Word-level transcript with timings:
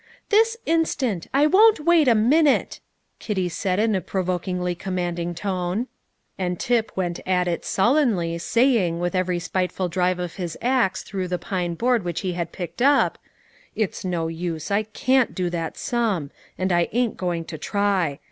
"This 0.29 0.57
instant! 0.65 1.27
I 1.31 1.45
won't 1.45 1.81
wait 1.81 2.07
a 2.07 2.15
minute!" 2.15 2.79
Kitty 3.19 3.49
said 3.49 3.77
in 3.77 3.93
a 3.93 4.01
provokingly 4.01 4.73
commanding 4.73 5.35
tone; 5.35 5.85
and 6.39 6.59
Tip 6.59 6.91
went 6.97 7.19
at 7.27 7.47
it 7.47 7.63
sullenly, 7.63 8.39
saying, 8.39 8.99
with 8.99 9.13
every 9.13 9.37
spiteful 9.37 9.89
drive 9.89 10.17
of 10.17 10.37
his 10.37 10.57
axe 10.59 11.03
through 11.03 11.27
the 11.27 11.37
pine 11.37 11.75
board 11.75 12.03
which 12.03 12.21
he 12.21 12.33
had 12.33 12.51
picked 12.51 12.81
up, 12.81 13.19
"It's 13.75 14.03
no 14.03 14.27
use; 14.27 14.71
I 14.71 14.81
cant 14.81 15.35
do 15.35 15.51
that 15.51 15.77
sum, 15.77 16.31
and 16.57 16.71
I 16.73 16.87
ain't 16.91 17.15
going 17.15 17.45
to 17.45 17.59
try. 17.59 18.17